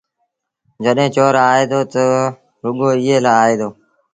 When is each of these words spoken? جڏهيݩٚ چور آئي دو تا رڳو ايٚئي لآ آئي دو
جڏهيݩٚ 0.83 1.13
چور 1.15 1.35
آئي 1.49 1.63
دو 1.71 1.79
تا 1.91 2.03
رڳو 2.63 2.87
ايٚئي 2.93 3.17
لآ 3.23 3.33
آئي 3.43 3.55
دو 3.59 3.69